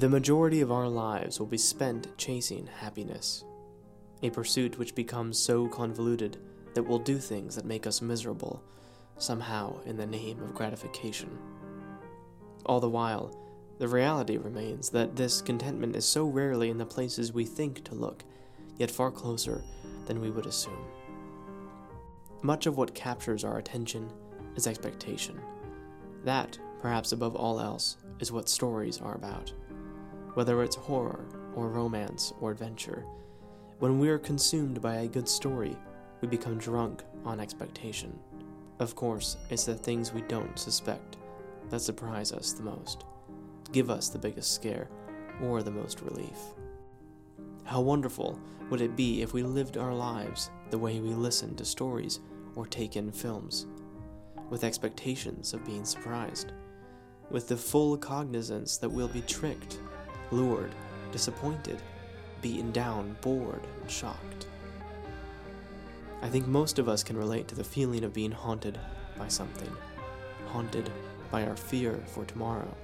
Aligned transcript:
The 0.00 0.08
majority 0.08 0.60
of 0.60 0.72
our 0.72 0.88
lives 0.88 1.38
will 1.38 1.46
be 1.46 1.56
spent 1.56 2.18
chasing 2.18 2.66
happiness, 2.66 3.44
a 4.24 4.30
pursuit 4.30 4.76
which 4.76 4.96
becomes 4.96 5.38
so 5.38 5.68
convoluted 5.68 6.38
that 6.74 6.82
we'll 6.82 6.98
do 6.98 7.16
things 7.18 7.54
that 7.54 7.64
make 7.64 7.86
us 7.86 8.02
miserable, 8.02 8.60
somehow 9.18 9.80
in 9.84 9.96
the 9.96 10.04
name 10.04 10.42
of 10.42 10.52
gratification. 10.52 11.38
All 12.66 12.80
the 12.80 12.90
while, 12.90 13.38
the 13.78 13.86
reality 13.86 14.36
remains 14.36 14.90
that 14.90 15.14
this 15.14 15.40
contentment 15.40 15.94
is 15.94 16.04
so 16.04 16.24
rarely 16.26 16.70
in 16.70 16.78
the 16.78 16.84
places 16.84 17.32
we 17.32 17.44
think 17.44 17.84
to 17.84 17.94
look, 17.94 18.24
yet 18.78 18.90
far 18.90 19.12
closer 19.12 19.62
than 20.06 20.20
we 20.20 20.32
would 20.32 20.46
assume. 20.46 20.84
Much 22.42 22.66
of 22.66 22.76
what 22.76 22.96
captures 22.96 23.44
our 23.44 23.58
attention 23.58 24.10
is 24.56 24.66
expectation. 24.66 25.40
That, 26.24 26.58
perhaps 26.80 27.12
above 27.12 27.36
all 27.36 27.60
else, 27.60 27.96
is 28.18 28.32
what 28.32 28.48
stories 28.48 29.00
are 29.00 29.14
about. 29.14 29.52
Whether 30.34 30.62
it's 30.62 30.76
horror, 30.76 31.24
or 31.54 31.68
romance, 31.68 32.32
or 32.40 32.50
adventure, 32.50 33.04
when 33.78 33.98
we 33.98 34.08
are 34.08 34.18
consumed 34.18 34.82
by 34.82 34.96
a 34.96 35.08
good 35.08 35.28
story, 35.28 35.76
we 36.20 36.28
become 36.28 36.58
drunk 36.58 37.04
on 37.24 37.38
expectation. 37.38 38.18
Of 38.80 38.96
course, 38.96 39.36
it's 39.50 39.64
the 39.64 39.74
things 39.74 40.12
we 40.12 40.22
don't 40.22 40.58
suspect 40.58 41.18
that 41.70 41.80
surprise 41.80 42.32
us 42.32 42.52
the 42.52 42.64
most, 42.64 43.04
give 43.70 43.90
us 43.90 44.08
the 44.08 44.18
biggest 44.18 44.52
scare, 44.52 44.88
or 45.40 45.62
the 45.62 45.70
most 45.70 46.00
relief. 46.00 46.38
How 47.64 47.80
wonderful 47.80 48.38
would 48.70 48.80
it 48.80 48.96
be 48.96 49.22
if 49.22 49.32
we 49.32 49.42
lived 49.42 49.76
our 49.76 49.94
lives 49.94 50.50
the 50.70 50.78
way 50.78 50.98
we 50.98 51.10
listen 51.10 51.54
to 51.56 51.64
stories 51.64 52.18
or 52.56 52.66
take 52.66 52.96
in 52.96 53.12
films, 53.12 53.66
with 54.50 54.64
expectations 54.64 55.54
of 55.54 55.64
being 55.64 55.84
surprised, 55.84 56.52
with 57.30 57.48
the 57.48 57.56
full 57.56 57.96
cognizance 57.96 58.78
that 58.78 58.88
we'll 58.90 59.08
be 59.08 59.22
tricked, 59.22 59.78
lured, 60.30 60.74
disappointed, 61.12 61.80
beaten 62.42 62.72
down, 62.72 63.16
bored, 63.20 63.66
and 63.80 63.90
shocked. 63.90 64.46
I 66.22 66.28
think 66.28 66.46
most 66.46 66.78
of 66.78 66.88
us 66.88 67.02
can 67.02 67.16
relate 67.16 67.48
to 67.48 67.54
the 67.54 67.64
feeling 67.64 68.04
of 68.04 68.14
being 68.14 68.30
haunted 68.30 68.78
by 69.18 69.28
something, 69.28 69.70
haunted 70.46 70.90
by 71.30 71.46
our 71.46 71.56
fear 71.56 72.02
for 72.06 72.24
tomorrow, 72.24 72.74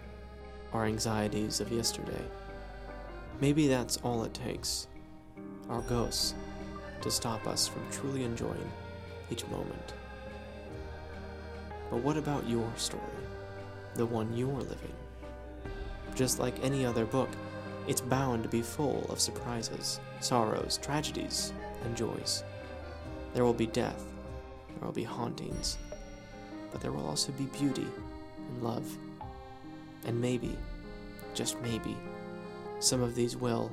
our 0.73 0.85
anxieties 0.85 1.61
of 1.61 1.73
yesterday. 1.73 2.23
Maybe 3.41 3.67
that's 3.67 3.97
all 3.99 4.25
it 4.25 4.35
takes, 4.35 4.89
our 5.69 5.81
ghosts, 5.83 6.35
to 7.01 7.11
stop 7.11 7.47
us 7.47 7.67
from 7.67 7.83
truly 7.91 8.25
enjoying 8.25 8.71
each 9.31 9.47
moment. 9.47 9.95
But 11.91 12.03
what 12.03 12.17
about 12.17 12.49
your 12.49 12.71
story? 12.77 13.03
The 13.95 14.07
one 14.07 14.37
you're 14.37 14.49
living? 14.49 14.95
Just 16.15 16.39
like 16.39 16.63
any 16.63 16.85
other 16.85 17.05
book, 17.07 17.29
it's 17.87 18.01
bound 18.01 18.43
to 18.43 18.49
be 18.49 18.63
full 18.63 19.07
of 19.09 19.21
surprises, 19.21 20.01
sorrows, 20.21 20.79
tragedies, 20.83 21.53
and 21.85 21.97
joys. 21.97 22.45
There 23.33 23.45
will 23.45 23.55
be 23.55 23.67
death, 23.67 24.05
there 24.69 24.87
will 24.87 24.93
be 24.93 25.05
hauntings, 25.05 25.79
but 26.71 26.81
there 26.81 26.93
will 26.93 27.07
also 27.07 27.33
be 27.33 27.45
beauty 27.45 27.87
and 28.49 28.63
love. 28.63 28.87
And 30.05 30.21
maybe, 30.21 30.57
just 31.35 31.61
maybe, 31.61 31.97
some 32.81 33.03
of 33.03 33.15
these 33.15 33.37
will 33.37 33.71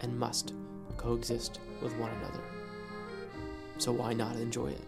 and 0.00 0.18
must 0.18 0.52
coexist 0.96 1.60
with 1.82 1.94
one 1.96 2.10
another. 2.10 2.42
So 3.78 3.92
why 3.92 4.12
not 4.12 4.36
enjoy 4.36 4.68
it? 4.68 4.84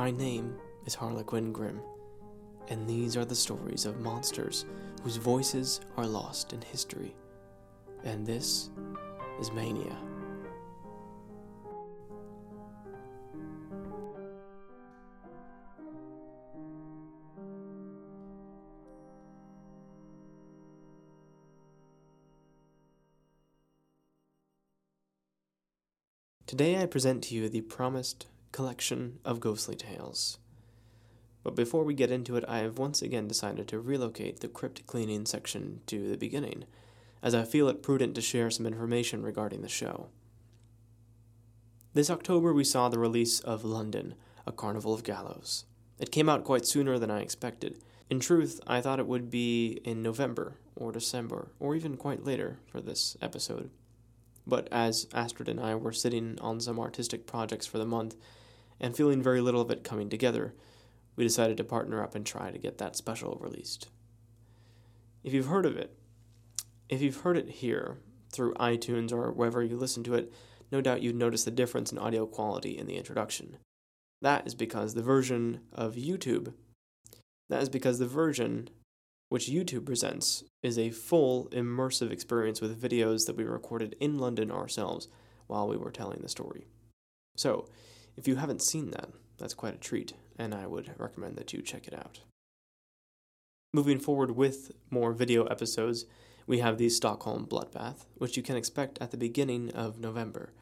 My 0.00 0.10
name 0.10 0.56
is 0.86 0.94
Harlequin 0.94 1.52
Grimm, 1.52 1.82
and 2.68 2.88
these 2.88 3.18
are 3.18 3.26
the 3.26 3.34
stories 3.34 3.84
of 3.84 4.00
monsters 4.00 4.64
whose 5.02 5.18
voices 5.18 5.82
are 5.98 6.06
lost 6.06 6.54
in 6.54 6.62
history. 6.62 7.14
And 8.02 8.26
this 8.26 8.70
is 9.38 9.52
Mania. 9.52 9.94
Today 26.46 26.80
I 26.80 26.86
present 26.86 27.24
to 27.24 27.34
you 27.34 27.50
the 27.50 27.60
promised 27.60 28.28
collection 28.60 29.18
of 29.24 29.40
ghostly 29.40 29.74
tales. 29.74 30.36
But 31.42 31.56
before 31.56 31.82
we 31.82 31.94
get 31.94 32.10
into 32.10 32.36
it, 32.36 32.44
I 32.46 32.58
have 32.58 32.76
once 32.76 33.00
again 33.00 33.26
decided 33.26 33.66
to 33.68 33.80
relocate 33.80 34.40
the 34.40 34.48
crypt 34.48 34.86
cleaning 34.86 35.24
section 35.24 35.80
to 35.86 36.10
the 36.10 36.18
beginning, 36.18 36.64
as 37.22 37.34
I 37.34 37.44
feel 37.44 37.70
it 37.70 37.82
prudent 37.82 38.14
to 38.16 38.20
share 38.20 38.50
some 38.50 38.66
information 38.66 39.22
regarding 39.22 39.62
the 39.62 39.68
show. 39.70 40.08
This 41.94 42.10
October, 42.10 42.52
we 42.52 42.64
saw 42.64 42.90
the 42.90 42.98
release 42.98 43.40
of 43.40 43.64
London, 43.64 44.14
A 44.46 44.52
Carnival 44.52 44.92
of 44.92 45.04
Gallows. 45.04 45.64
It 45.98 46.12
came 46.12 46.28
out 46.28 46.44
quite 46.44 46.66
sooner 46.66 46.98
than 46.98 47.10
I 47.10 47.20
expected. 47.20 47.82
In 48.10 48.20
truth, 48.20 48.60
I 48.66 48.82
thought 48.82 49.00
it 49.00 49.06
would 49.06 49.30
be 49.30 49.80
in 49.86 50.02
November 50.02 50.58
or 50.76 50.92
December, 50.92 51.52
or 51.58 51.74
even 51.74 51.96
quite 51.96 52.26
later 52.26 52.58
for 52.66 52.82
this 52.82 53.16
episode. 53.22 53.70
But 54.46 54.68
as 54.70 55.06
Astrid 55.14 55.48
and 55.48 55.60
I 55.60 55.76
were 55.76 55.92
sitting 55.92 56.38
on 56.42 56.60
some 56.60 56.78
artistic 56.78 57.26
projects 57.26 57.66
for 57.66 57.78
the 57.78 57.86
month, 57.86 58.16
and 58.80 58.96
feeling 58.96 59.22
very 59.22 59.40
little 59.40 59.60
of 59.60 59.70
it 59.70 59.84
coming 59.84 60.08
together, 60.08 60.54
we 61.16 61.24
decided 61.24 61.56
to 61.56 61.64
partner 61.64 62.02
up 62.02 62.14
and 62.14 62.24
try 62.24 62.50
to 62.50 62.58
get 62.58 62.78
that 62.78 62.96
special 62.96 63.38
released. 63.40 63.88
If 65.22 65.34
you've 65.34 65.46
heard 65.46 65.66
of 65.66 65.76
it, 65.76 65.96
if 66.88 67.02
you've 67.02 67.20
heard 67.20 67.36
it 67.36 67.48
here 67.48 67.98
through 68.32 68.54
iTunes 68.54 69.12
or 69.12 69.30
wherever 69.32 69.62
you 69.62 69.76
listen 69.76 70.02
to 70.04 70.14
it, 70.14 70.32
no 70.72 70.80
doubt 70.80 71.02
you'd 71.02 71.16
notice 71.16 71.44
the 71.44 71.50
difference 71.50 71.92
in 71.92 71.98
audio 71.98 72.26
quality 72.26 72.78
in 72.78 72.86
the 72.86 72.96
introduction. 72.96 73.58
That 74.22 74.46
is 74.46 74.54
because 74.54 74.94
the 74.94 75.02
version 75.02 75.60
of 75.72 75.94
YouTube, 75.94 76.54
that 77.48 77.62
is 77.62 77.68
because 77.68 77.98
the 77.98 78.06
version 78.06 78.68
which 79.28 79.48
YouTube 79.48 79.86
presents 79.86 80.44
is 80.62 80.78
a 80.78 80.90
full 80.90 81.48
immersive 81.50 82.10
experience 82.10 82.60
with 82.60 82.80
videos 82.80 83.26
that 83.26 83.36
we 83.36 83.44
recorded 83.44 83.96
in 84.00 84.18
London 84.18 84.50
ourselves 84.50 85.08
while 85.46 85.68
we 85.68 85.76
were 85.76 85.90
telling 85.90 86.20
the 86.20 86.28
story. 86.28 86.66
So, 87.36 87.66
if 88.16 88.28
you 88.28 88.36
haven't 88.36 88.62
seen 88.62 88.90
that, 88.90 89.10
that's 89.38 89.54
quite 89.54 89.74
a 89.74 89.78
treat, 89.78 90.12
and 90.38 90.54
I 90.54 90.66
would 90.66 90.94
recommend 90.98 91.36
that 91.36 91.52
you 91.52 91.62
check 91.62 91.86
it 91.86 91.94
out. 91.94 92.20
Moving 93.72 93.98
forward 93.98 94.32
with 94.32 94.72
more 94.90 95.12
video 95.12 95.44
episodes, 95.44 96.04
we 96.46 96.58
have 96.58 96.78
the 96.78 96.88
Stockholm 96.88 97.46
Bloodbath, 97.46 98.06
which 98.16 98.36
you 98.36 98.42
can 98.42 98.56
expect 98.56 98.98
at 99.00 99.12
the 99.12 99.16
beginning 99.16 99.70
of 99.70 100.00
November. 100.00 100.52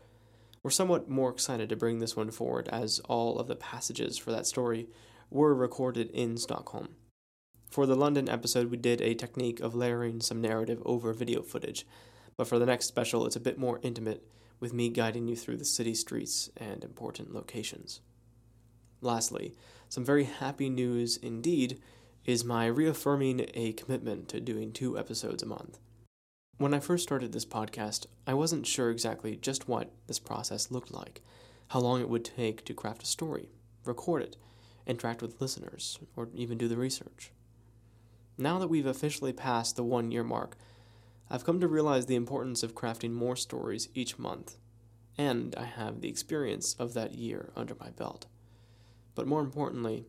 We're 0.63 0.71
somewhat 0.71 1.09
more 1.09 1.31
excited 1.31 1.71
to 1.71 1.77
bring 1.77 1.99
this 1.99 2.17
one 2.17 2.31
forward 2.31 2.69
as 2.69 3.01
all 3.09 3.39
of 3.39 3.47
the 3.47 3.57
passages 3.57 4.19
for 4.19 4.31
that 4.33 4.47
story 4.47 4.89
were 5.31 5.55
recorded 5.55 6.11
in 6.11 6.37
Stockholm. 6.37 6.97
For 7.71 7.87
the 7.87 7.97
London 7.97 8.29
episode, 8.29 8.71
we 8.71 8.77
did 8.77 9.01
a 9.01 9.15
technique 9.15 9.61
of 9.61 9.75
layering 9.75 10.21
some 10.21 10.41
narrative 10.41 10.83
over 10.85 11.13
video 11.13 11.43
footage, 11.43 11.87
but 12.37 12.47
for 12.47 12.59
the 12.59 12.67
next 12.67 12.87
special, 12.87 13.27
it's 13.27 13.37
a 13.37 13.41
bit 13.41 13.59
more 13.59 13.81
intimate, 13.83 14.27
with 14.61 14.73
me 14.73 14.89
guiding 14.89 15.29
you 15.29 15.37
through 15.37 15.57
the 15.57 15.65
city 15.65 15.95
streets 15.95 16.51
and 16.57 16.85
important 16.85 17.33
locations. 17.33 18.01
Lastly, 19.01 19.55
some 19.89 20.05
very 20.05 20.25
happy 20.25 20.69
news 20.69 21.17
indeed 21.17 21.81
is 22.25 22.45
my 22.45 22.67
reaffirming 22.67 23.47
a 23.55 23.73
commitment 23.73 24.29
to 24.29 24.41
doing 24.41 24.73
two 24.73 24.99
episodes 24.99 25.43
a 25.43 25.47
month. 25.47 25.79
When 26.59 26.75
I 26.75 26.81
first 26.81 27.05
started 27.05 27.33
this 27.33 27.47
podcast, 27.47 28.07
I 28.27 28.35
wasn't 28.35 28.67
sure 28.67 28.91
exactly 28.91 29.37
just 29.37 29.69
what 29.69 29.93
this 30.09 30.19
process 30.19 30.71
looked 30.71 30.93
like, 30.93 31.23
how 31.69 31.81
long 31.81 32.01
it 32.01 32.09
would 32.09 32.25
take 32.25 32.65
to 32.65 32.75
craft 32.75 33.05
a 33.05 33.07
story, 33.07 33.51
record 33.85 34.23
it, 34.23 34.37
interact 34.87 35.23
with 35.23 35.41
listeners, 35.41 35.99
or 36.17 36.29
even 36.35 36.59
do 36.59 36.67
the 36.67 36.77
research. 36.77 37.31
Now 38.37 38.59
that 38.59 38.69
we've 38.69 38.87
officially 38.87 39.33
passed 39.33 39.77
the 39.77 39.85
one 39.85 40.11
year 40.11 40.25
mark, 40.25 40.57
I've 41.31 41.45
come 41.45 41.61
to 41.61 41.69
realize 41.69 42.07
the 42.07 42.15
importance 42.15 42.63
of 42.63 42.75
crafting 42.75 43.13
more 43.13 43.37
stories 43.37 43.89
each 43.95 44.19
month, 44.19 44.57
and 45.19 45.55
I 45.57 45.65
have 45.65 46.01
the 46.01 46.09
experience 46.09 46.75
of 46.79 46.95
that 46.95 47.15
year 47.15 47.51
under 47.55 47.75
my 47.79 47.91
belt. 47.91 48.27
But 49.15 49.27
more 49.27 49.41
importantly, 49.41 50.07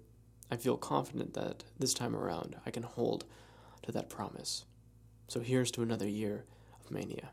I 0.50 0.56
feel 0.56 0.78
confident 0.78 1.34
that 1.34 1.66
this 1.78 1.94
time 1.94 2.16
around 2.16 2.56
I 2.66 2.72
can 2.72 2.84
hold 2.84 3.26
to 3.84 3.92
that 3.92 4.10
promise. 4.10 4.66
So 5.28 5.42
here's 5.42 5.72
to 5.72 5.82
another 5.82 6.08
year 6.08 6.46
of 6.80 6.90
mania. 6.90 7.32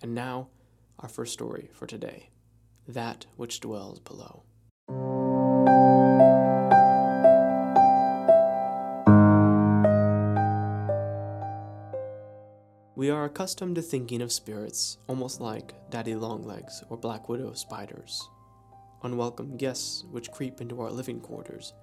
And 0.00 0.14
now, 0.14 0.48
our 0.98 1.08
first 1.08 1.32
story 1.32 1.68
for 1.72 1.86
today 1.86 2.30
That 2.88 3.26
Which 3.36 3.60
Dwells 3.60 4.00
Below. 4.00 4.42
We 13.04 13.10
are 13.10 13.26
accustomed 13.26 13.74
to 13.76 13.82
thinking 13.82 14.22
of 14.22 14.32
spirits 14.32 14.96
almost 15.08 15.38
like 15.38 15.74
daddy 15.90 16.14
longlegs 16.14 16.82
or 16.88 16.96
black 16.96 17.28
widow 17.28 17.52
spiders. 17.52 18.30
unwelcome 19.02 19.58
guests 19.58 20.04
which 20.10 20.30
creep 20.30 20.62
into 20.62 20.80
our 20.80 20.90
living 20.90 21.20
quarters. 21.20 21.74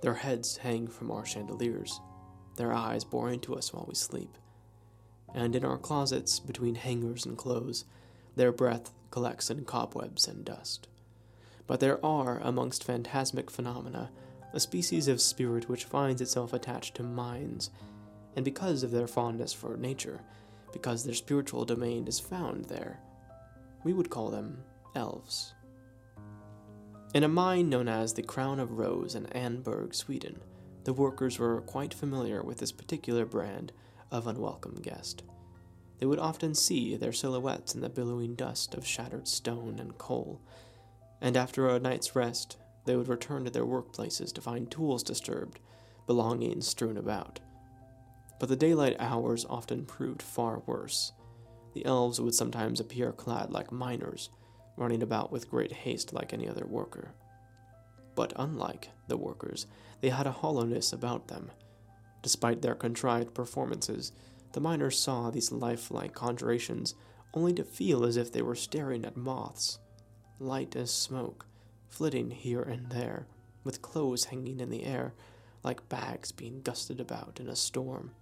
Their 0.00 0.14
heads 0.14 0.56
hang 0.56 0.88
from 0.88 1.10
our 1.10 1.26
chandeliers, 1.26 2.00
their 2.56 2.72
eyes 2.72 3.04
bore 3.04 3.28
into 3.28 3.56
us 3.56 3.74
while 3.74 3.84
we 3.86 3.94
sleep. 3.94 4.38
And 5.34 5.54
in 5.54 5.66
our 5.66 5.76
closets, 5.76 6.40
between 6.40 6.76
hangers 6.76 7.26
and 7.26 7.36
clothes, 7.36 7.84
their 8.34 8.50
breath 8.50 8.90
collects 9.10 9.50
in 9.50 9.66
cobwebs 9.66 10.26
and 10.26 10.46
dust. 10.46 10.88
But 11.66 11.80
there 11.80 12.02
are, 12.02 12.38
amongst 12.38 12.84
phantasmic 12.84 13.50
phenomena, 13.50 14.12
a 14.54 14.60
species 14.60 15.08
of 15.08 15.20
spirit 15.20 15.68
which 15.68 15.84
finds 15.84 16.22
itself 16.22 16.54
attached 16.54 16.94
to 16.94 17.02
minds, 17.02 17.68
and 18.36 18.44
because 18.44 18.82
of 18.82 18.90
their 18.90 19.06
fondness 19.06 19.52
for 19.52 19.76
nature, 19.76 20.20
because 20.72 21.04
their 21.04 21.14
spiritual 21.14 21.64
domain 21.64 22.06
is 22.06 22.20
found 22.20 22.66
there, 22.66 23.00
we 23.84 23.92
would 23.92 24.10
call 24.10 24.30
them 24.30 24.62
elves. 24.94 25.54
In 27.14 27.24
a 27.24 27.28
mine 27.28 27.70
known 27.70 27.88
as 27.88 28.12
the 28.12 28.22
Crown 28.22 28.60
of 28.60 28.72
Rose 28.72 29.14
in 29.14 29.24
Anneberg, 29.26 29.94
Sweden, 29.94 30.40
the 30.84 30.92
workers 30.92 31.38
were 31.38 31.62
quite 31.62 31.94
familiar 31.94 32.42
with 32.42 32.58
this 32.58 32.72
particular 32.72 33.24
brand 33.24 33.72
of 34.10 34.26
unwelcome 34.26 34.76
guest. 34.82 35.22
They 35.98 36.06
would 36.06 36.18
often 36.18 36.54
see 36.54 36.96
their 36.96 37.12
silhouettes 37.12 37.74
in 37.74 37.80
the 37.80 37.88
billowing 37.88 38.34
dust 38.34 38.74
of 38.74 38.86
shattered 38.86 39.26
stone 39.26 39.78
and 39.78 39.98
coal, 39.98 40.40
and 41.20 41.36
after 41.36 41.68
a 41.68 41.80
night's 41.80 42.14
rest, 42.14 42.56
they 42.84 42.94
would 42.94 43.08
return 43.08 43.44
to 43.44 43.50
their 43.50 43.66
workplaces 43.66 44.32
to 44.34 44.40
find 44.40 44.70
tools 44.70 45.02
disturbed, 45.02 45.58
belongings 46.06 46.66
strewn 46.66 46.96
about. 46.96 47.40
But 48.38 48.48
the 48.48 48.56
daylight 48.56 48.96
hours 48.98 49.44
often 49.48 49.84
proved 49.84 50.22
far 50.22 50.62
worse. 50.66 51.12
The 51.74 51.84
elves 51.84 52.20
would 52.20 52.34
sometimes 52.34 52.80
appear 52.80 53.12
clad 53.12 53.50
like 53.50 53.72
miners, 53.72 54.30
running 54.76 55.02
about 55.02 55.32
with 55.32 55.50
great 55.50 55.72
haste 55.72 56.12
like 56.12 56.32
any 56.32 56.48
other 56.48 56.66
worker. 56.66 57.12
But 58.14 58.32
unlike 58.36 58.90
the 59.08 59.16
workers, 59.16 59.66
they 60.00 60.10
had 60.10 60.26
a 60.26 60.32
hollowness 60.32 60.92
about 60.92 61.28
them. 61.28 61.50
Despite 62.22 62.62
their 62.62 62.74
contrived 62.74 63.34
performances, 63.34 64.12
the 64.52 64.60
miners 64.60 64.98
saw 64.98 65.30
these 65.30 65.52
lifelike 65.52 66.14
conjurations 66.14 66.94
only 67.34 67.52
to 67.54 67.64
feel 67.64 68.04
as 68.04 68.16
if 68.16 68.32
they 68.32 68.42
were 68.42 68.54
staring 68.54 69.04
at 69.04 69.16
moths, 69.16 69.78
light 70.38 70.74
as 70.74 70.90
smoke, 70.92 71.46
flitting 71.88 72.30
here 72.30 72.62
and 72.62 72.90
there, 72.90 73.26
with 73.64 73.82
clothes 73.82 74.24
hanging 74.24 74.60
in 74.60 74.70
the 74.70 74.84
air 74.84 75.14
like 75.62 75.88
bags 75.88 76.32
being 76.32 76.62
gusted 76.62 77.00
about 77.00 77.38
in 77.40 77.48
a 77.48 77.56
storm. 77.56 78.12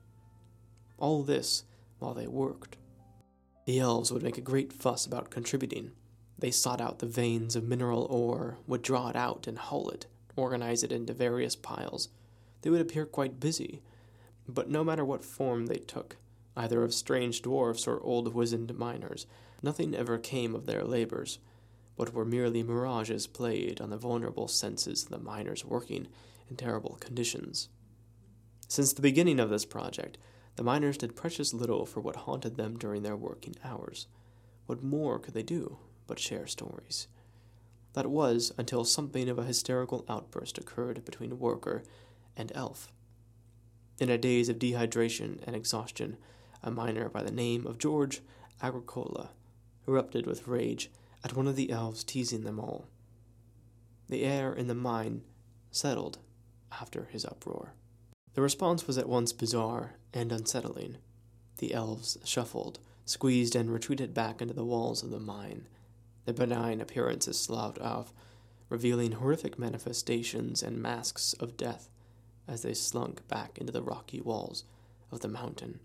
All 0.98 1.22
this 1.22 1.64
while 1.98 2.14
they 2.14 2.26
worked. 2.26 2.76
The 3.66 3.78
elves 3.80 4.12
would 4.12 4.22
make 4.22 4.38
a 4.38 4.42
great 4.42 4.72
fuss 4.72 5.06
about 5.06 5.30
contributing. 5.30 5.92
They 6.38 6.50
sought 6.50 6.80
out 6.80 6.98
the 6.98 7.06
veins 7.06 7.56
of 7.56 7.64
mineral 7.64 8.04
ore, 8.04 8.58
would 8.66 8.82
draw 8.82 9.08
it 9.08 9.16
out 9.16 9.46
and 9.46 9.58
haul 9.58 9.88
it, 9.90 10.06
organize 10.36 10.82
it 10.82 10.92
into 10.92 11.12
various 11.12 11.56
piles. 11.56 12.08
They 12.62 12.70
would 12.70 12.80
appear 12.80 13.06
quite 13.06 13.40
busy, 13.40 13.82
but 14.48 14.70
no 14.70 14.84
matter 14.84 15.04
what 15.04 15.24
form 15.24 15.66
they 15.66 15.78
took, 15.78 16.16
either 16.56 16.82
of 16.82 16.94
strange 16.94 17.42
dwarfs 17.42 17.86
or 17.86 18.00
old 18.00 18.32
wizened 18.34 18.76
miners, 18.76 19.26
nothing 19.62 19.94
ever 19.94 20.18
came 20.18 20.54
of 20.54 20.66
their 20.66 20.84
labors, 20.84 21.38
but 21.96 22.12
were 22.12 22.24
merely 22.24 22.62
mirages 22.62 23.26
played 23.26 23.80
on 23.80 23.90
the 23.90 23.96
vulnerable 23.96 24.48
senses 24.48 25.04
of 25.04 25.10
the 25.10 25.18
miners 25.18 25.64
working 25.64 26.06
in 26.48 26.56
terrible 26.56 26.96
conditions. 27.00 27.68
Since 28.68 28.92
the 28.92 29.02
beginning 29.02 29.40
of 29.40 29.50
this 29.50 29.64
project, 29.64 30.18
the 30.56 30.64
miners 30.64 30.96
did 30.96 31.14
precious 31.14 31.54
little 31.54 31.86
for 31.86 32.00
what 32.00 32.16
haunted 32.16 32.56
them 32.56 32.78
during 32.78 33.02
their 33.02 33.16
working 33.16 33.54
hours. 33.62 34.06
What 34.66 34.82
more 34.82 35.18
could 35.18 35.34
they 35.34 35.42
do 35.42 35.78
but 36.06 36.18
share 36.18 36.46
stories? 36.46 37.08
That 37.92 38.10
was 38.10 38.52
until 38.58 38.84
something 38.84 39.28
of 39.28 39.38
a 39.38 39.44
hysterical 39.44 40.04
outburst 40.08 40.58
occurred 40.58 41.04
between 41.04 41.38
worker 41.38 41.82
and 42.36 42.52
elf. 42.54 42.90
In 43.98 44.10
a 44.10 44.18
daze 44.18 44.48
of 44.48 44.58
dehydration 44.58 45.40
and 45.46 45.56
exhaustion, 45.56 46.16
a 46.62 46.70
miner 46.70 47.08
by 47.08 47.22
the 47.22 47.30
name 47.30 47.66
of 47.66 47.78
George 47.78 48.20
Agricola 48.62 49.30
erupted 49.86 50.26
with 50.26 50.48
rage 50.48 50.90
at 51.24 51.34
one 51.34 51.46
of 51.46 51.56
the 51.56 51.70
elves 51.70 52.04
teasing 52.04 52.44
them 52.44 52.58
all. 52.58 52.86
The 54.08 54.24
air 54.24 54.52
in 54.52 54.66
the 54.66 54.74
mine 54.74 55.22
settled 55.70 56.18
after 56.72 57.08
his 57.10 57.24
uproar. 57.24 57.74
The 58.36 58.42
response 58.42 58.86
was 58.86 58.98
at 58.98 59.08
once 59.08 59.32
bizarre 59.32 59.94
and 60.12 60.30
unsettling. 60.30 60.98
The 61.56 61.72
elves 61.72 62.18
shuffled, 62.22 62.78
squeezed, 63.06 63.56
and 63.56 63.72
retreated 63.72 64.12
back 64.12 64.42
into 64.42 64.52
the 64.52 64.62
walls 64.62 65.02
of 65.02 65.08
the 65.08 65.18
mine, 65.18 65.66
their 66.26 66.34
benign 66.34 66.82
appearances 66.82 67.40
sloughed 67.40 67.78
off, 67.78 68.12
revealing 68.68 69.12
horrific 69.12 69.58
manifestations 69.58 70.62
and 70.62 70.82
masks 70.82 71.32
of 71.40 71.56
death 71.56 71.88
as 72.46 72.60
they 72.60 72.74
slunk 72.74 73.26
back 73.26 73.56
into 73.56 73.72
the 73.72 73.82
rocky 73.82 74.20
walls 74.20 74.64
of 75.10 75.20
the 75.20 75.28
mountain. 75.28 75.80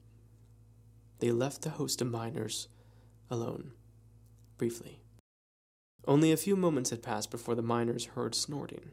They 1.20 1.32
left 1.32 1.62
the 1.62 1.70
host 1.70 2.02
of 2.02 2.12
miners 2.12 2.68
alone, 3.30 3.72
briefly. 4.58 5.00
Only 6.06 6.34
a 6.34 6.38
few 6.38 6.58
moments 6.58 6.90
had 6.90 7.02
passed 7.02 7.32
before 7.32 7.56
the 7.56 7.62
miners 7.62 8.08
heard 8.08 8.36
snorting. 8.36 8.92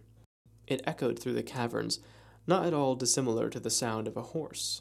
It 0.69 0.81
echoed 0.87 1.19
through 1.19 1.33
the 1.33 1.43
caverns 1.43 1.99
not 2.49 2.65
at 2.67 2.75
all 2.75 2.97
dissimilar 2.97 3.51
to 3.51 3.61
the 3.61 3.71
sound 3.71 4.09
of 4.09 4.17
a 4.17 4.23
horse. 4.23 4.81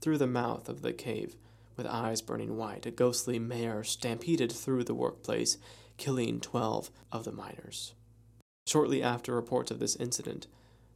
Through 0.00 0.18
the 0.18 0.26
mouth 0.26 0.68
of 0.68 0.82
the 0.82 0.92
cave, 0.92 1.36
with 1.76 1.86
eyes 1.86 2.20
burning 2.20 2.56
white, 2.56 2.84
a 2.86 2.90
ghostly 2.90 3.38
mare 3.38 3.84
stampeded 3.84 4.50
through 4.50 4.84
the 4.84 4.94
workplace, 4.94 5.58
killing 5.96 6.40
twelve 6.40 6.90
of 7.12 7.24
the 7.24 7.32
miners. 7.32 7.94
Shortly 8.66 9.02
after 9.02 9.34
reports 9.34 9.70
of 9.70 9.78
this 9.78 9.96
incident, 9.96 10.48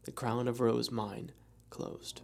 the 0.02 0.12
Crown 0.12 0.49
of 0.49 0.60
Rose 0.60 0.90
mine 0.90 1.31
closed. 1.70 2.20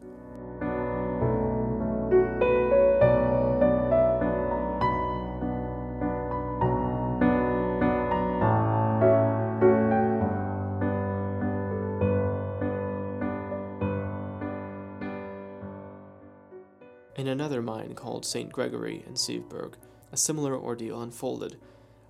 Another 17.39 17.63
mine 17.63 17.95
called 17.95 18.27
St. 18.27 18.51
Gregory 18.51 19.05
in 19.07 19.15
Siveberg, 19.15 19.75
a 20.11 20.17
similar 20.17 20.57
ordeal 20.57 21.01
unfolded 21.01 21.57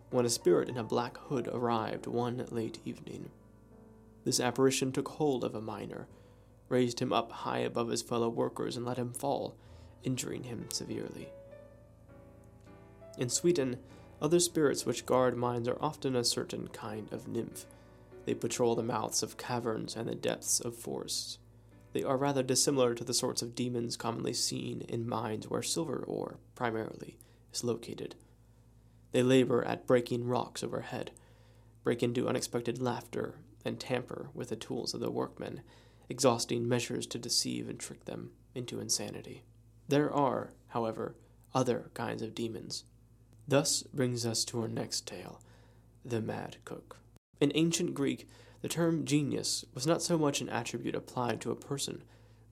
when 0.08 0.25
a 0.25 0.30
spirit 0.30 0.70
in 0.70 0.78
a 0.78 0.82
black 0.82 1.18
hood 1.18 1.50
arrived 1.52 2.06
one 2.06 2.47
late 2.50 2.78
evening. 2.87 3.28
This 4.25 4.40
apparition 4.40 4.90
took 4.90 5.06
hold 5.06 5.44
of 5.44 5.54
a 5.54 5.61
miner, 5.61 6.08
raised 6.70 7.00
him 7.00 7.12
up 7.12 7.30
high 7.30 7.58
above 7.58 7.90
his 7.90 8.00
fellow 8.00 8.30
workers, 8.30 8.75
and 8.75 8.87
let 8.87 8.97
him 8.97 9.12
fall, 9.12 9.54
injuring 10.02 10.44
him 10.44 10.64
severely. 10.73 11.28
In 13.18 13.28
Sweden, 13.28 13.76
other 14.23 14.40
spirits 14.40 14.87
which 14.87 15.04
guard 15.04 15.37
mines 15.37 15.68
are 15.68 15.76
often 15.78 16.16
a 16.16 16.25
certain 16.25 16.68
kind 16.68 17.12
of 17.12 17.28
nymph. 17.28 17.66
They 18.25 18.32
patrol 18.32 18.75
the 18.75 18.82
mouths 18.82 19.23
of 19.23 19.37
caverns 19.37 19.94
and 19.94 20.08
the 20.08 20.14
depths 20.14 20.58
of 20.58 20.75
forests. 20.75 21.38
They 21.92 22.02
are 22.02 22.16
rather 22.16 22.42
dissimilar 22.42 22.95
to 22.95 23.04
the 23.04 23.14
sorts 23.14 23.42
of 23.42 23.54
demons 23.54 23.97
commonly 23.97 24.35
seen 24.35 24.83
in 24.83 25.09
mines 25.09 25.49
where 25.49 25.62
silver 25.62 26.04
ore, 26.07 26.38
primarily, 26.54 27.18
is 27.52 27.64
located. 27.64 28.14
They 29.12 29.23
labor 29.23 29.64
at 29.64 29.87
breaking 29.87 30.26
rocks 30.26 30.62
overhead, 30.62 31.12
break 31.83 32.02
into 32.02 32.28
unexpected 32.28 32.80
laughter, 32.80 33.37
and 33.64 33.80
tamper 33.80 34.28
with 34.35 34.50
the 34.50 34.57
tools 34.57 34.95
of 34.95 35.00
the 35.00 35.11
workmen, 35.11 35.62
exhausting 36.09 36.68
measures 36.68 37.07
to 37.07 37.18
deceive 37.18 37.68
and 37.68 37.78
trick 37.78 38.04
them 38.04 38.33
into 38.54 38.80
insanity. 38.80 39.45
There 39.88 40.12
are, 40.12 40.52
however, 40.68 41.16
other 41.54 41.90
kinds 41.95 42.23
of 42.23 42.35
demons. 42.35 42.85
Thus 43.47 43.83
brings 43.83 44.26
us 44.26 44.45
to 44.47 44.61
our 44.61 44.68
next 44.68 45.07
tale 45.07 45.40
the 46.04 46.21
Mad 46.21 46.57
Cook. 46.64 46.99
In 47.40 47.52
ancient 47.54 47.95
Greek, 47.95 48.28
the 48.60 48.68
term 48.68 49.04
genius 49.04 49.64
was 49.72 49.86
not 49.86 50.02
so 50.02 50.18
much 50.18 50.40
an 50.40 50.48
attribute 50.48 50.96
applied 50.96 51.40
to 51.40 51.52
a 51.52 51.56
person, 51.56 52.02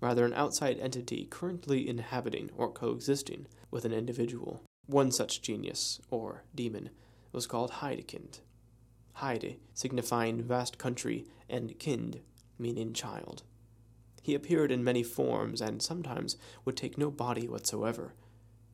rather 0.01 0.25
an 0.25 0.35
outside 0.35 0.79
entity 0.79 1.27
currently 1.29 1.89
inhabiting 1.89 2.51
or 2.57 2.71
coexisting 2.71 3.47
with 3.73 3.85
an 3.85 3.93
individual. 3.93 4.63
One 4.87 5.11
such 5.11 5.43
genius, 5.43 6.01
or 6.09 6.45
demon, 6.55 6.91
was 7.33 7.49
called 7.49 7.73
Heidekind. 7.73 8.41
Heide 9.15 9.57
signifying 9.75 10.43
vast 10.43 10.79
country, 10.79 11.27
and 11.49 11.79
kind 11.81 12.21
meaning 12.59 12.93
child. 12.93 13.43
He 14.23 14.35
appeared 14.35 14.71
in 14.71 14.85
many 14.85 15.03
forms 15.03 15.61
and 15.61 15.83
sometimes 15.83 16.37
would 16.65 16.77
take 16.77 16.97
no 16.97 17.11
body 17.11 17.49
whatsoever. 17.49 18.15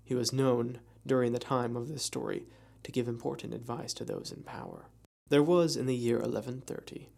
He 0.05 0.15
was 0.15 0.33
known, 0.33 0.81
during 1.07 1.33
the 1.33 1.39
time 1.39 1.77
of 1.77 1.89
this 1.89 2.03
story, 2.03 2.47
to 2.83 2.93
give 2.93 3.09
important 3.09 3.55
advice 3.55 3.95
to 3.95 4.05
those 4.05 4.33
in 4.33 4.43
power. 4.43 4.87
There 5.29 5.43
was 5.43 5.77
in 5.77 5.87
the 5.87 5.97
year 5.97 6.17
1130 6.17 7.09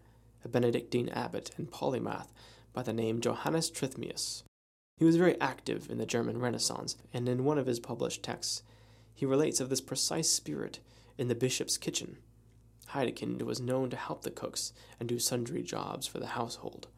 a 0.44 0.48
Benedictine 0.48 1.08
abbot 1.08 1.50
and 1.56 1.70
polymath 1.70 2.28
by 2.72 2.82
the 2.82 2.92
name 2.92 3.20
Johannes 3.20 3.70
Trithemius. 3.70 4.42
He 4.96 5.04
was 5.04 5.16
very 5.16 5.40
active 5.40 5.90
in 5.90 5.98
the 5.98 6.06
German 6.06 6.38
Renaissance, 6.38 6.96
and 7.12 7.28
in 7.28 7.44
one 7.44 7.58
of 7.58 7.66
his 7.66 7.80
published 7.80 8.22
texts, 8.22 8.62
he 9.14 9.26
relates 9.26 9.60
of 9.60 9.68
this 9.68 9.80
precise 9.80 10.28
spirit 10.28 10.80
in 11.18 11.28
the 11.28 11.34
bishop's 11.34 11.76
kitchen. 11.76 12.18
Heidekind 12.90 13.42
was 13.42 13.60
known 13.60 13.90
to 13.90 13.96
help 13.96 14.22
the 14.22 14.30
cooks 14.30 14.72
and 15.00 15.08
do 15.08 15.18
sundry 15.18 15.62
jobs 15.62 16.06
for 16.06 16.18
the 16.20 16.28
household. 16.28 16.88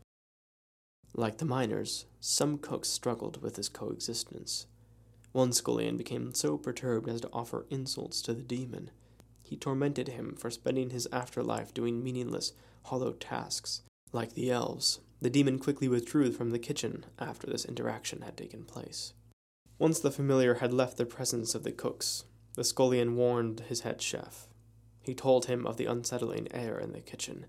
Like 1.15 1.39
the 1.39 1.45
miners, 1.45 2.07
some 2.21 2.59
cooks 2.59 2.89
struggled 2.89 3.43
with 3.43 3.57
his 3.57 3.69
coexistence. 3.69 4.67
One 5.33 5.53
scullion 5.53 5.97
became 5.97 6.35
so 6.35 6.59
perturbed 6.59 7.09
as 7.09 7.21
to 7.23 7.31
offer 7.33 7.67
insults 7.71 8.21
to 8.23 8.35
the 8.35 8.43
demon. 8.43 8.91
He 9.43 9.57
tormented 9.57 10.09
him 10.09 10.35
for 10.37 10.51
spending 10.51 10.91
his 10.91 11.09
afterlife 11.13 11.73
doing 11.73 12.03
meaningless, 12.03 12.53
hollow 12.87 13.13
tasks. 13.13 13.83
Like 14.13 14.35
the 14.35 14.51
elves, 14.51 15.01
the 15.21 15.31
demon 15.31 15.59
quickly 15.59 15.89
withdrew 15.89 16.33
from 16.33 16.51
the 16.51 16.59
kitchen 16.59 17.05
after 17.19 17.47
this 17.47 17.65
interaction 17.65 18.23
had 18.23 18.37
taken 18.37 18.65
place. 18.65 19.13
Once 19.79 20.01
the 20.01 20.11
familiar 20.11 20.55
had 20.55 20.73
left 20.73 20.97
the 20.97 21.05
presence 21.05 21.55
of 21.55 21.63
the 21.63 21.73
cooks, 21.73 22.25
the 22.55 22.65
scullion 22.65 23.17
warned 23.17 23.61
his 23.61 23.81
head 23.81 24.01
chef. 24.01 24.49
He 25.03 25.15
told 25.15 25.47
him 25.47 25.67
of 25.67 25.77
the 25.77 25.87
unsettling 25.87 26.49
air 26.51 26.79
in 26.79 26.93
the 26.93 27.01
kitchen, 27.01 27.47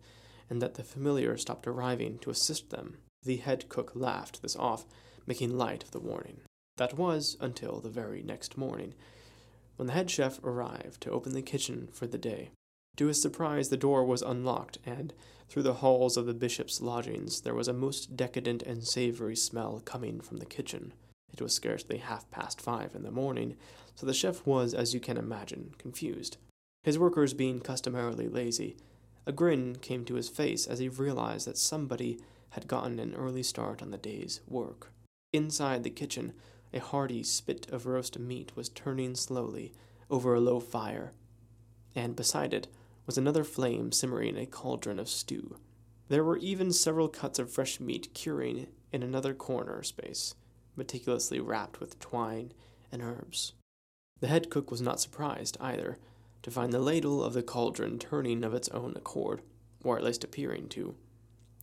and 0.50 0.62
that 0.62 0.75
the 0.75 0.84
familiar 0.84 1.38
stopped 1.38 1.67
arriving 1.67 2.20
to 2.20 2.29
assist 2.29 2.70
them. 2.70 2.98
The 3.24 3.38
head 3.38 3.70
cook 3.70 3.91
laughed 3.96 4.41
this 4.41 4.56
off, 4.56 4.86
making 5.25 5.58
light 5.58 5.84
of 5.84 5.91
the 5.91 6.00
warning. 6.00 6.41
That 6.77 6.98
was 6.98 7.38
until 7.39 7.79
the 7.79 7.89
very 7.89 8.22
next 8.22 8.58
morning, 8.58 8.94
when 9.77 9.88
the 9.88 9.94
head 9.94 10.10
chef 10.10 10.44
arrived 10.44 11.01
to 11.01 11.12
open 11.12 11.34
the 11.34 11.41
kitchen 11.41 11.89
for 11.91 12.08
the 12.08 12.17
day. 12.17 12.51
To 12.98 13.06
his 13.06 13.22
surprise, 13.22 13.70
the 13.70 13.77
door 13.77 14.04
was 14.04 14.24
unlocked, 14.24 14.80
and 14.84 15.13
through 15.48 15.63
the 15.63 15.75
halls 15.75 16.18
of 16.18 16.25
the 16.25 16.34
bishop's 16.34 16.82
lodgings 16.82 17.42
there 17.42 17.54
was 17.54 17.68
a 17.68 17.74
most 17.74 18.18
decadent 18.18 18.63
and 18.63 18.84
savory 18.84 19.36
smell 19.36 19.82
coming 19.86 20.20
from 20.20 20.38
the 20.38 20.46
kitchen. 20.46 20.94
It 21.32 21.42
was 21.42 21.54
scarcely 21.54 21.98
half 21.98 22.30
past 22.32 22.60
five 22.60 22.96
in 22.96 23.04
the 23.04 23.12
morning, 23.12 23.56
so 23.96 24.06
the 24.06 24.13
chef 24.13 24.46
was, 24.46 24.74
as 24.74 24.94
you 24.94 25.00
can 25.00 25.18
imagine, 25.18 25.75
confused. 25.77 26.38
His 26.84 26.98
workers 26.98 27.34
being 27.34 27.60
customarily 27.60 28.27
lazy, 28.27 28.77
a 29.27 29.32
grin 29.32 29.75
came 29.75 30.04
to 30.06 30.16
his 30.16 30.30
face 30.30 30.66
as 30.66 30.80
he 30.80 30.89
realized 30.89 31.46
that 31.48 31.58
somebody 31.58 32.20
had 32.51 32.68
gotten 32.68 32.98
an 32.98 33.13
early 33.13 33.44
start 33.44 33.82
on 33.82 33.92
the 33.92 33.98
day's 33.98 34.42
work. 34.48 34.92
Inside 35.34 35.84
the 35.84 35.89
kitchen 35.92 36.34
a 36.74 36.80
hearty 36.80 37.22
spit 37.24 37.68
of 37.70 37.86
roast 37.86 38.18
meat 38.18 38.54
was 38.56 38.70
turning 38.70 39.16
slowly 39.16 39.72
over 40.10 40.34
a 40.34 40.39
low 40.39 40.60
fire, 40.60 41.12
and 41.94 42.16
beside 42.16 42.54
it 42.54 42.68
was 43.08 43.18
another 43.18 43.44
flame 43.44 43.92
simmering 43.92 44.36
in 44.36 44.38
a 44.38 44.46
cauldron 44.46 45.00
of 45.00 45.10
stew. 45.10 45.58
There 46.10 46.24
were 46.24 46.38
even 46.38 46.72
several 46.72 47.08
cuts 47.08 47.40
of 47.40 47.52
fresh 47.52 47.80
meat 47.80 48.14
curing 48.14 48.68
in 48.92 49.02
another 49.02 49.34
corner 49.34 49.82
space, 49.82 50.36
meticulously 50.76 51.40
wrapped 51.40 51.80
with 51.80 52.00
twine 52.00 52.52
and 52.92 53.02
herbs. 53.02 53.54
The 54.20 54.28
head 54.28 54.50
cook 54.50 54.70
was 54.70 54.82
not 54.82 55.00
surprised, 55.00 55.58
either, 55.60 55.98
to 56.44 56.52
find 56.52 56.72
the 56.72 56.80
ladle 56.80 57.24
of 57.24 57.34
the 57.34 57.44
cauldron 57.44 57.98
turning 57.98 58.44
of 58.44 58.54
its 58.54 58.70
own 58.70 58.94
accord, 58.96 59.42
or 59.84 59.98
at 59.98 60.04
least 60.04 60.24
appearing 60.24 60.70
to. 60.70 60.96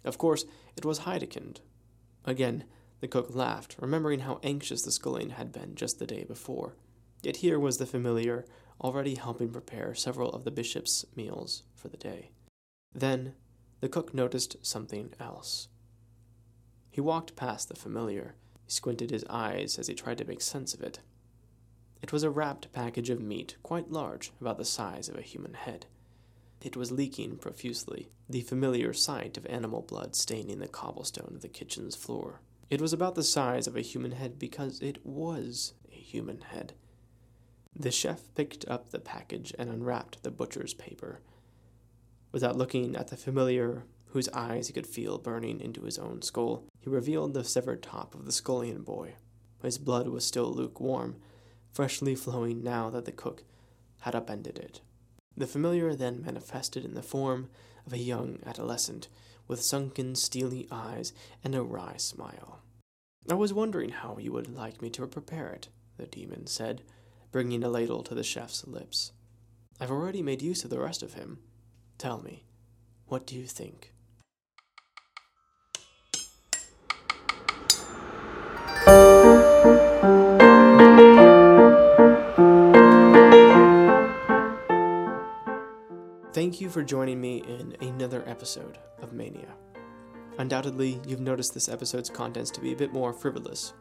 Of 0.05 0.19
course, 0.19 0.45
it 0.77 0.85
was 0.85 1.01
Heidekind. 1.01 1.59
Again, 2.25 2.65
the 3.01 3.09
cook 3.09 3.35
laughed, 3.35 3.77
remembering 3.79 4.21
how 4.21 4.41
anxious 4.43 4.83
the 4.83 4.93
scullion 4.93 5.31
had 5.31 5.53
been 5.53 5.75
just 5.75 5.99
the 5.99 6.07
day 6.07 6.25
before. 6.25 6.77
Yet 7.23 7.37
here 7.37 7.59
was 7.59 7.79
the 7.79 7.87
familiar, 7.87 8.45
already 8.81 9.15
helping 9.15 9.51
prepare 9.51 9.95
several 9.95 10.31
of 10.31 10.45
the 10.45 10.51
bishop's 10.51 11.05
meals 11.17 11.63
for 11.75 11.89
the 11.89 11.97
day. 11.97 12.31
Then 12.95 13.35
the 13.81 13.89
cook 13.89 14.15
noticed 14.15 14.57
something 14.63 15.13
else. 15.21 15.69
He 16.91 17.01
walked 17.01 17.37
past 17.37 17.69
the 17.69 17.75
familiar. 17.75 18.35
He 18.65 18.71
squinted 18.71 19.11
his 19.11 19.25
eyes 19.29 19.79
as 19.79 19.89
he 19.89 19.95
tried 19.95 20.19
to 20.19 20.25
make 20.25 20.41
sense 20.41 20.75
of 20.75 20.83
it. 20.83 21.01
It 22.03 22.13
was 22.13 22.23
a 22.23 22.31
wrapped 22.31 22.73
package 22.73 23.11
of 23.11 23.21
meat, 23.21 23.57
quite 23.63 23.91
large, 23.91 24.31
about 24.41 24.59
the 24.59 24.65
size 24.65 25.09
of 25.09 25.17
a 25.17 25.23
human 25.23 25.55
head. 25.55 25.87
It 26.61 26.77
was 26.77 26.93
leaking 26.93 27.39
profusely, 27.39 28.09
the 28.29 28.41
familiar 28.41 28.93
sight 28.93 29.37
of 29.37 29.47
animal 29.47 29.83
blood 29.83 30.15
staining 30.15 30.61
the 30.61 30.69
cobblestone 30.69 31.33
of 31.35 31.43
the 31.43 31.49
kitchen's 31.49 31.97
floor. 31.97 32.41
It 32.71 32.81
was 32.81 32.93
about 32.93 33.15
the 33.15 33.23
size 33.23 33.67
of 33.67 33.77
a 33.77 33.83
human 33.83 34.13
head 34.13 34.39
because 34.39 34.81
it 34.81 35.05
was 35.05 35.75
a 35.91 35.95
human 35.95 36.41
head. 36.41 36.73
The 37.77 37.91
chef 37.91 38.33
picked 38.35 38.67
up 38.69 38.91
the 38.91 39.01
package 39.01 39.53
and 39.59 39.69
unwrapped 39.69 40.23
the 40.23 40.31
butcher's 40.31 40.75
paper. 40.75 41.21
Without 42.31 42.57
looking 42.57 42.95
at 42.97 43.09
the 43.09 43.17
familiar, 43.17 43.85
whose 44.07 44.29
eyes 44.29 44.69
he 44.69 44.73
could 44.73 44.87
feel 44.87 45.19
burning 45.19 45.61
into 45.61 45.83
his 45.83 45.99
own 45.99 46.23
skull, 46.23 46.65
he 46.79 46.89
revealed 46.89 47.35
the 47.35 47.43
severed 47.43 47.83
top 47.83 48.15
of 48.15 48.27
the 48.27 48.33
scullion 48.33 48.83
boy. 48.83 49.15
His 49.63 49.79
blood 49.79 50.09
was 50.09 50.25
still 50.25 50.53
lukewarm, 50.53 51.17
freshly 51.73 52.15
flowing 52.15 52.63
now 52.63 52.91
that 52.91 53.07
the 53.07 53.13
cook 53.13 53.43
had 54.01 54.15
upended 54.15 54.59
it. 54.59 54.81
The 55.37 55.47
familiar 55.47 55.95
then 55.95 56.23
manifested 56.23 56.85
in 56.85 56.95
the 56.95 57.03
form 57.03 57.49
of 57.87 57.93
a 57.93 57.99
young 57.99 58.39
adolescent 58.47 59.09
with 59.49 59.63
sunken, 59.63 60.15
steely 60.15 60.69
eyes 60.71 61.13
and 61.43 61.55
a 61.55 61.63
wry 61.63 61.97
smile. 61.97 62.61
I 63.29 63.35
was 63.35 63.53
wondering 63.53 63.91
how 63.91 64.19
you 64.19 64.33
would 64.33 64.55
like 64.55 64.81
me 64.81 64.91
to 64.91 65.07
prepare 65.07 65.49
it, 65.49 65.69
the 65.97 66.07
demon 66.07 66.47
said, 66.47 66.83
bringing 67.35 67.65
a 67.65 67.69
ladle 67.69 68.05
to 68.05 68.15
the 68.15 68.23
chef's 68.23 68.65
lips. 68.65 69.11
I've 69.81 69.91
already 69.91 70.23
made 70.23 70.41
use 70.41 70.63
of 70.63 70.71
the 70.71 70.79
rest 70.79 71.03
of 71.03 71.15
him. 71.15 71.41
Tell 71.99 72.23
me, 72.23 72.45
what 73.07 73.27
do 73.27 73.35
you 73.35 73.45
think? 73.45 73.93
Thank 86.33 86.61
you 86.61 86.71
for 86.71 86.85
joining 86.85 87.21
me 87.21 87.39
in 87.39 87.77
another 87.81 88.23
episode 88.29 88.79
of 89.03 89.13
Mania. 89.13 89.57
Undoubtedly, 90.39 91.01
you've 91.05 91.19
noticed 91.19 91.53
this 91.53 91.69
episode's 91.69 92.11
contents 92.11 92.53
to 92.53 92.61
be 92.61 92.73
a 92.73 92.77
bit 92.77 92.93
more 92.93 93.13
frivolous. 93.13 93.73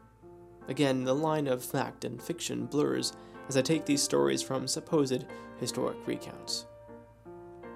Again, 0.67 1.03
the 1.03 1.15
line 1.15 1.47
of 1.47 1.63
fact 1.63 2.05
and 2.05 2.21
fiction 2.21 2.65
blurs 2.65 3.13
as 3.47 3.57
I 3.57 3.61
take 3.61 3.85
these 3.85 4.01
stories 4.01 4.41
from 4.41 4.67
supposed 4.67 5.25
historic 5.59 5.97
recounts. 6.07 6.65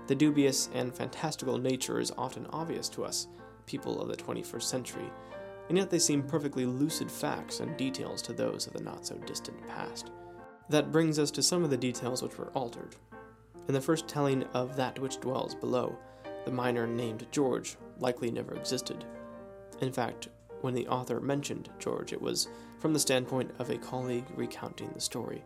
The 0.07 0.15
dubious 0.15 0.69
and 0.73 0.95
fantastical 0.95 1.57
nature 1.57 1.99
is 1.99 2.13
often 2.17 2.47
obvious 2.51 2.87
to 2.89 3.03
us, 3.03 3.27
people 3.65 4.01
of 4.01 4.07
the 4.07 4.15
21st 4.15 4.63
century, 4.63 5.11
and 5.67 5.77
yet 5.77 5.89
they 5.89 5.99
seem 5.99 6.23
perfectly 6.23 6.65
lucid 6.65 7.11
facts 7.11 7.59
and 7.59 7.75
details 7.75 8.21
to 8.21 8.33
those 8.33 8.67
of 8.67 8.73
the 8.73 8.83
not 8.83 9.05
so 9.05 9.15
distant 9.25 9.67
past. 9.67 10.11
That 10.69 10.91
brings 10.91 11.19
us 11.19 11.31
to 11.31 11.43
some 11.43 11.63
of 11.63 11.69
the 11.69 11.77
details 11.77 12.23
which 12.23 12.37
were 12.37 12.51
altered, 12.53 12.95
in 13.67 13.73
the 13.73 13.81
first 13.81 14.07
telling 14.07 14.43
of 14.53 14.77
that 14.77 14.97
which 14.99 15.19
dwells 15.19 15.53
below, 15.53 15.97
the 16.45 16.51
miner 16.51 16.87
named 16.87 17.27
George 17.31 17.75
likely 17.99 18.31
never 18.31 18.55
existed. 18.55 19.03
In 19.81 19.91
fact, 19.91 20.29
when 20.61 20.73
the 20.73 20.87
author 20.87 21.19
mentioned 21.19 21.69
George, 21.79 22.13
it 22.13 22.21
was 22.21 22.47
from 22.79 22.93
the 22.93 22.99
standpoint 22.99 23.51
of 23.59 23.69
a 23.69 23.77
colleague 23.77 24.25
recounting 24.35 24.89
the 24.93 25.01
story. 25.01 25.43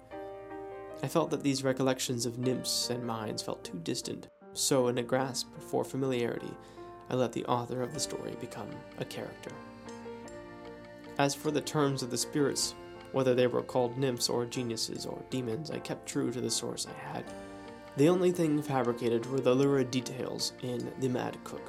I 1.04 1.08
felt 1.08 1.32
that 1.32 1.44
these 1.44 1.64
recollections 1.64 2.26
of 2.26 2.38
nymphs 2.38 2.90
and 2.90 3.06
mines 3.06 3.42
felt 3.42 3.64
too 3.64 3.80
distant, 3.80 4.28
so, 4.54 4.88
in 4.88 4.98
a 4.98 5.04
grasp 5.04 5.48
for 5.60 5.84
familiarity, 5.84 6.54
I 7.10 7.16
let 7.16 7.32
the 7.32 7.46
author 7.46 7.82
of 7.82 7.94
the 7.94 8.00
story 8.00 8.36
become 8.40 8.70
a 9.00 9.06
character. 9.06 9.52
As 11.18 11.34
for 11.34 11.52
the 11.52 11.62
terms 11.62 12.04
of 12.04 12.12
the 12.12 12.18
spirits, 12.18 12.76
whether 13.12 13.34
they 13.34 13.48
were 13.48 13.62
called 13.62 13.98
nymphs 13.98 14.30
or 14.30 14.46
geniuses 14.46 15.06
or 15.06 15.22
demons, 15.30 15.72
I 15.72 15.80
kept 15.80 16.08
true 16.08 16.32
to 16.32 16.42
the 16.42 16.52
source 16.52 16.88
I 16.88 17.14
had. 17.14 17.26
The 17.98 18.10
only 18.10 18.32
thing 18.32 18.62
fabricated 18.62 19.26
were 19.26 19.42
the 19.42 19.54
lurid 19.54 19.92
details 19.92 20.54
in 20.62 20.92
The 21.00 21.10
Mad 21.10 21.38
Cook, 21.44 21.68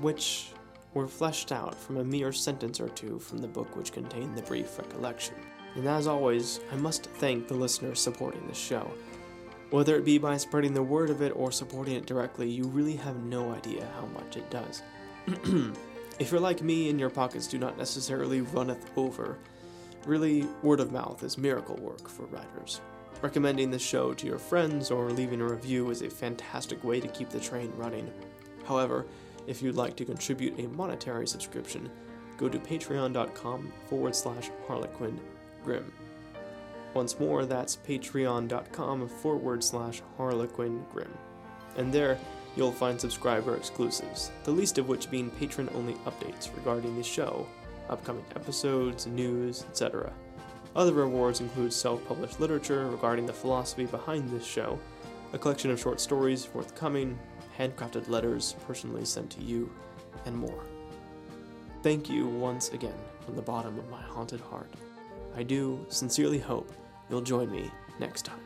which 0.00 0.52
were 0.94 1.06
fleshed 1.06 1.52
out 1.52 1.74
from 1.74 1.96
a 1.96 2.04
mere 2.04 2.32
sentence 2.32 2.80
or 2.80 2.88
two 2.90 3.18
from 3.18 3.38
the 3.38 3.48
book 3.48 3.76
which 3.76 3.92
contained 3.92 4.36
the 4.36 4.42
brief 4.42 4.78
recollection. 4.78 5.34
And 5.74 5.86
as 5.86 6.06
always, 6.06 6.60
I 6.70 6.76
must 6.76 7.06
thank 7.06 7.48
the 7.48 7.54
listeners 7.54 8.00
supporting 8.00 8.46
this 8.46 8.58
show. 8.58 8.90
Whether 9.70 9.96
it 9.96 10.04
be 10.04 10.18
by 10.18 10.36
spreading 10.36 10.74
the 10.74 10.82
word 10.82 11.08
of 11.08 11.22
it 11.22 11.32
or 11.34 11.50
supporting 11.50 11.94
it 11.94 12.04
directly, 12.04 12.50
you 12.50 12.64
really 12.64 12.96
have 12.96 13.16
no 13.24 13.52
idea 13.52 13.88
how 13.96 14.06
much 14.06 14.36
it 14.36 14.50
does. 14.50 14.82
if 16.18 16.30
you're 16.30 16.40
like 16.40 16.60
me 16.60 16.90
and 16.90 17.00
your 17.00 17.08
pockets 17.08 17.46
do 17.46 17.58
not 17.58 17.78
necessarily 17.78 18.42
runneth 18.42 18.90
over, 18.98 19.38
really, 20.04 20.46
word 20.62 20.80
of 20.80 20.92
mouth 20.92 21.22
is 21.22 21.38
miracle 21.38 21.76
work 21.76 22.06
for 22.06 22.26
writers. 22.26 22.82
Recommending 23.22 23.70
the 23.70 23.78
show 23.78 24.12
to 24.12 24.26
your 24.26 24.38
friends 24.38 24.90
or 24.90 25.10
leaving 25.10 25.40
a 25.40 25.46
review 25.46 25.90
is 25.90 26.02
a 26.02 26.10
fantastic 26.10 26.82
way 26.84 27.00
to 27.00 27.08
keep 27.08 27.30
the 27.30 27.40
train 27.40 27.72
running. 27.76 28.12
However, 28.66 29.06
if 29.46 29.62
you'd 29.62 29.76
like 29.76 29.96
to 29.96 30.04
contribute 30.04 30.58
a 30.58 30.68
monetary 30.68 31.26
subscription, 31.26 31.90
go 32.36 32.48
to 32.48 32.58
patreon.com 32.58 33.72
forward 33.88 34.14
slash 34.16 34.50
harlequin 34.66 35.20
grimm. 35.64 35.92
Once 36.94 37.18
more, 37.18 37.46
that's 37.46 37.76
patreon.com 37.76 39.08
forward 39.08 39.64
slash 39.64 40.02
harlequin 40.16 40.84
grimm. 40.92 41.12
And 41.76 41.92
there, 41.92 42.18
you'll 42.56 42.72
find 42.72 43.00
subscriber 43.00 43.56
exclusives, 43.56 44.30
the 44.44 44.50
least 44.50 44.78
of 44.78 44.88
which 44.88 45.10
being 45.10 45.30
patron 45.30 45.70
only 45.74 45.94
updates 46.04 46.54
regarding 46.54 46.96
the 46.96 47.02
show, 47.02 47.46
upcoming 47.88 48.24
episodes, 48.36 49.06
news, 49.06 49.64
etc. 49.70 50.12
Other 50.74 50.92
rewards 50.92 51.40
include 51.40 51.72
self 51.72 52.06
published 52.06 52.40
literature 52.40 52.88
regarding 52.88 53.26
the 53.26 53.32
philosophy 53.32 53.86
behind 53.86 54.30
this 54.30 54.44
show, 54.44 54.78
a 55.32 55.38
collection 55.38 55.70
of 55.70 55.80
short 55.80 56.00
stories 56.00 56.44
forthcoming, 56.44 57.18
handcrafted 57.58 58.08
letters 58.08 58.54
personally 58.66 59.04
sent 59.04 59.30
to 59.30 59.42
you, 59.42 59.70
and 60.26 60.36
more. 60.36 60.64
Thank 61.82 62.08
you 62.08 62.26
once 62.26 62.70
again 62.70 62.94
from 63.24 63.36
the 63.36 63.42
bottom 63.42 63.78
of 63.78 63.88
my 63.90 64.00
haunted 64.00 64.40
heart. 64.40 64.72
I 65.34 65.42
do 65.42 65.84
sincerely 65.88 66.38
hope 66.38 66.70
you'll 67.10 67.22
join 67.22 67.50
me 67.50 67.70
next 67.98 68.24
time. 68.24 68.41